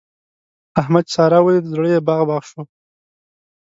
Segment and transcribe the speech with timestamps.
[0.79, 2.61] احمد چې سارا وليده؛ زړه يې باغ باغ شو.